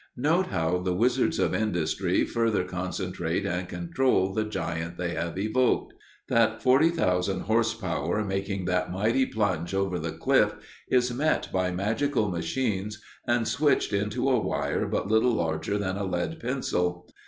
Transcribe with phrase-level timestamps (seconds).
[0.17, 5.93] Note how the wizards of industry further concentrate and control the giant they have evoked.
[6.27, 10.55] That forty thousand horse power making that mighty plunge over the cliff
[10.89, 16.03] is met by magical machines and switched into a wire but little larger than a
[16.03, 17.07] lead pencil.